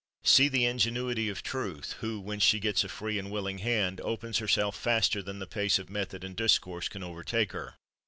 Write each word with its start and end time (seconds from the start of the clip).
See 0.23 0.47
the 0.47 0.65
ingenuity 0.65 1.29
of 1.29 1.43
Truth, 1.43 1.97
who, 1.99 2.19
when 2.19 2.39
she 2.39 2.59
gets 2.59 2.83
a 2.83 2.89
free 2.89 3.19
and 3.19 3.29
willing 3.29 3.59
hand, 3.59 4.01
opens 4.01 4.39
herself 4.39 4.75
faster 4.75 5.21
than 5.21 5.37
the 5.37 5.45
pace 5.45 5.77
of 5.77 5.91
method 5.91 6.23
and 6.23 6.35
discourse 6.35 6.89
can 6.89 7.03
overtake 7.03 7.51
her. 7.51 7.75